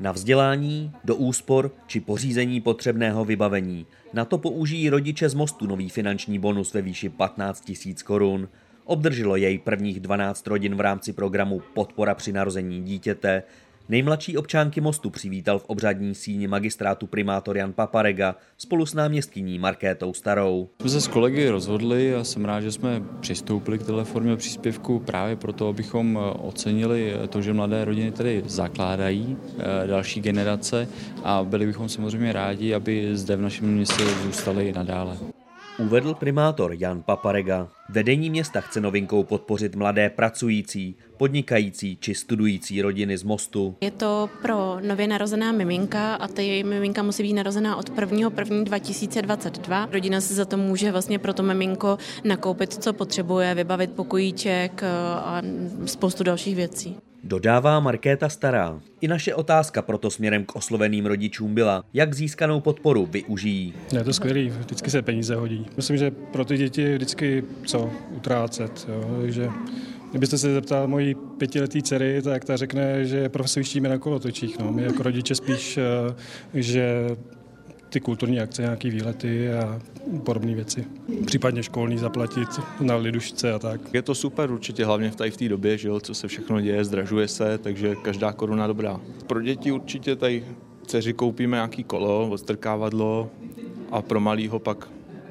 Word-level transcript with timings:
Na 0.00 0.12
vzdělání, 0.12 0.92
do 1.04 1.16
úspor 1.16 1.70
či 1.86 2.00
pořízení 2.00 2.60
potřebného 2.60 3.24
vybavení. 3.24 3.86
Na 4.12 4.24
to 4.24 4.38
použijí 4.38 4.90
rodiče 4.90 5.28
z 5.28 5.34
mostu 5.34 5.66
nový 5.66 5.88
finanční 5.88 6.38
bonus 6.38 6.74
ve 6.74 6.82
výši 6.82 7.08
15 7.08 7.72
000 7.86 7.96
korun. 8.04 8.48
Obdrželo 8.84 9.36
jej 9.36 9.58
prvních 9.58 10.00
12 10.00 10.46
rodin 10.46 10.74
v 10.74 10.80
rámci 10.80 11.12
programu 11.12 11.62
Podpora 11.74 12.14
při 12.14 12.32
narození 12.32 12.82
dítěte. 12.82 13.42
Nejmladší 13.90 14.36
občánky 14.36 14.80
mostu 14.80 15.10
přivítal 15.10 15.58
v 15.58 15.64
obřadní 15.64 16.14
síni 16.14 16.46
magistrátu 16.46 17.06
primátor 17.06 17.56
Jan 17.56 17.72
Paparega 17.72 18.36
spolu 18.56 18.86
s 18.86 18.94
náměstkyní 18.94 19.58
Markétou 19.58 20.12
Starou. 20.12 20.68
Jsme 20.80 20.90
se 20.90 21.00
s 21.00 21.08
kolegy 21.08 21.48
rozhodli 21.48 22.14
a 22.14 22.24
jsem 22.24 22.44
rád, 22.44 22.60
že 22.60 22.72
jsme 22.72 23.02
přistoupili 23.20 23.78
k 23.78 23.82
této 23.82 24.04
formě 24.04 24.36
příspěvku 24.36 24.98
právě 24.98 25.36
proto, 25.36 25.68
abychom 25.68 26.18
ocenili 26.38 27.14
to, 27.28 27.42
že 27.42 27.52
mladé 27.52 27.84
rodiny 27.84 28.12
tady 28.12 28.42
zakládají 28.46 29.36
eh, 29.58 29.86
další 29.86 30.20
generace 30.20 30.88
a 31.24 31.44
byli 31.44 31.66
bychom 31.66 31.88
samozřejmě 31.88 32.32
rádi, 32.32 32.74
aby 32.74 33.16
zde 33.16 33.36
v 33.36 33.40
našem 33.40 33.74
městě 33.74 34.04
zůstali 34.04 34.68
i 34.68 34.72
nadále 34.72 35.37
uvedl 35.78 36.14
primátor 36.14 36.74
Jan 36.78 37.02
Paparega. 37.02 37.68
Vedení 37.88 38.30
města 38.30 38.60
chce 38.60 38.80
novinkou 38.80 39.24
podpořit 39.24 39.76
mladé 39.76 40.10
pracující, 40.10 40.94
podnikající 41.16 41.96
či 42.00 42.14
studující 42.14 42.82
rodiny 42.82 43.18
z 43.18 43.22
Mostu. 43.22 43.76
Je 43.80 43.90
to 43.90 44.30
pro 44.42 44.76
nově 44.80 45.06
narozená 45.08 45.52
miminka 45.52 46.14
a 46.14 46.28
ta 46.28 46.42
miminka 46.42 47.02
musí 47.02 47.22
být 47.22 47.32
narozená 47.32 47.76
od 47.76 47.98
1. 48.00 48.30
1. 48.38 48.64
2022. 48.64 49.88
Rodina 49.92 50.20
se 50.20 50.34
za 50.34 50.44
to 50.44 50.56
může 50.56 50.92
vlastně 50.92 51.18
pro 51.18 51.34
to 51.34 51.42
miminko 51.42 51.98
nakoupit, 52.24 52.72
co 52.72 52.92
potřebuje, 52.92 53.54
vybavit 53.54 53.92
pokojíček 53.92 54.82
a 55.14 55.42
spoustu 55.86 56.24
dalších 56.24 56.56
věcí. 56.56 56.96
Dodává 57.24 57.80
Markéta 57.80 58.28
Stará. 58.28 58.80
I 59.00 59.08
naše 59.08 59.34
otázka 59.34 59.82
proto 59.82 60.10
směrem 60.10 60.44
k 60.44 60.56
osloveným 60.56 61.06
rodičům 61.06 61.54
byla, 61.54 61.84
jak 61.94 62.14
získanou 62.14 62.60
podporu 62.60 63.06
využijí. 63.06 63.74
Je 63.92 64.04
to 64.04 64.12
skvělý, 64.12 64.48
vždycky 64.48 64.90
se 64.90 65.02
peníze 65.02 65.34
hodí. 65.34 65.66
Myslím, 65.76 65.96
že 65.96 66.10
pro 66.10 66.44
ty 66.44 66.56
děti 66.56 66.82
je 66.82 66.94
vždycky 66.94 67.44
co 67.66 67.90
utrácet. 68.10 68.86
Jo? 68.88 69.18
Takže 69.20 69.50
Kdybyste 70.10 70.38
se 70.38 70.54
zeptal 70.54 70.88
mojí 70.88 71.14
pětiletý 71.14 71.82
dcery, 71.82 72.22
tak 72.22 72.44
ta 72.44 72.56
řekne, 72.56 73.04
že 73.04 73.28
profesujštíme 73.28 73.88
na 73.88 73.98
kolotočích. 73.98 74.58
No. 74.58 74.72
My 74.72 74.82
jako 74.82 75.02
rodiče 75.02 75.34
spíš, 75.34 75.78
eh, 75.78 76.14
že 76.54 77.08
ty 77.88 78.00
kulturní 78.00 78.40
akce, 78.40 78.62
nějaké 78.62 78.90
výlety 78.90 79.52
a 79.52 79.80
podobné 80.24 80.54
věci. 80.54 80.84
Případně 81.26 81.62
školní 81.62 81.98
zaplatit 81.98 82.48
na 82.80 82.96
lidušce 82.96 83.52
a 83.52 83.58
tak. 83.58 83.80
Je 83.92 84.02
to 84.02 84.14
super 84.14 84.50
určitě, 84.50 84.84
hlavně 84.84 85.10
v 85.10 85.16
tady 85.16 85.30
v 85.30 85.36
té 85.36 85.48
době, 85.48 85.78
že 85.78 85.88
jo, 85.88 86.00
co 86.00 86.14
se 86.14 86.28
všechno 86.28 86.60
děje, 86.60 86.84
zdražuje 86.84 87.28
se, 87.28 87.58
takže 87.58 87.96
každá 87.96 88.32
koruna 88.32 88.66
dobrá. 88.66 89.00
Pro 89.26 89.42
děti 89.42 89.72
určitě 89.72 90.16
tady 90.16 90.44
dceři 90.86 91.12
koupíme 91.12 91.56
nějaký 91.56 91.84
kolo, 91.84 92.28
odstrkávadlo 92.28 93.30
a 93.90 94.02
pro 94.02 94.20
malýho 94.20 94.58
pak 94.58 94.88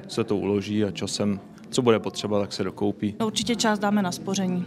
se 0.08 0.24
to 0.24 0.36
uloží 0.36 0.84
a 0.84 0.90
časem, 0.90 1.40
co 1.70 1.82
bude 1.82 1.98
potřeba, 1.98 2.40
tak 2.40 2.52
se 2.52 2.64
dokoupí. 2.64 3.14
Určitě 3.24 3.56
část 3.56 3.78
dáme 3.78 4.02
na 4.02 4.12
spoření 4.12 4.64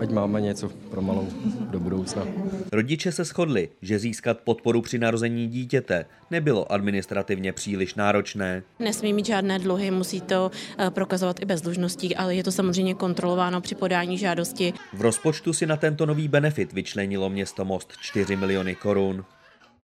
ať 0.00 0.10
máme 0.10 0.40
něco 0.40 0.68
pro 0.68 1.02
malou 1.02 1.28
do 1.70 1.80
budoucna. 1.80 2.22
Rodiče 2.72 3.12
se 3.12 3.24
shodli, 3.24 3.68
že 3.82 3.98
získat 3.98 4.38
podporu 4.38 4.82
při 4.82 4.98
narození 4.98 5.48
dítěte 5.48 6.06
nebylo 6.30 6.72
administrativně 6.72 7.52
příliš 7.52 7.94
náročné. 7.94 8.62
Nesmí 8.78 9.12
mít 9.12 9.26
žádné 9.26 9.58
dluhy, 9.58 9.90
musí 9.90 10.20
to 10.20 10.50
eh, 10.78 10.90
prokazovat 10.90 11.42
i 11.42 11.44
bez 11.44 11.60
dlužností, 11.60 12.16
ale 12.16 12.34
je 12.34 12.44
to 12.44 12.52
samozřejmě 12.52 12.94
kontrolováno 12.94 13.60
při 13.60 13.74
podání 13.74 14.18
žádosti. 14.18 14.72
V 14.92 15.00
rozpočtu 15.00 15.52
si 15.52 15.66
na 15.66 15.76
tento 15.76 16.06
nový 16.06 16.28
benefit 16.28 16.72
vyčlenilo 16.72 17.30
město 17.30 17.64
Most 17.64 17.92
4 18.00 18.36
miliony 18.36 18.74
korun. 18.74 19.24